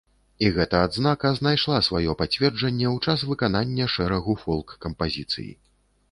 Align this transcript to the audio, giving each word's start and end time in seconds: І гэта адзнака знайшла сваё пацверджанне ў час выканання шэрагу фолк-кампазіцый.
І 0.45 0.47
гэта 0.53 0.77
адзнака 0.85 1.29
знайшла 1.39 1.75
сваё 1.87 2.15
пацверджанне 2.21 2.87
ў 2.95 3.03
час 3.05 3.25
выканання 3.33 3.85
шэрагу 3.97 4.35
фолк-кампазіцый. 4.45 5.47